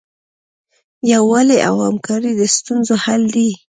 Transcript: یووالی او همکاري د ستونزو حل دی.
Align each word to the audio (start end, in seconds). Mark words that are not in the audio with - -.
یووالی 1.11 1.57
او 1.69 1.75
همکاري 1.87 2.31
د 2.35 2.41
ستونزو 2.55 2.95
حل 3.03 3.23
دی. 3.35 3.49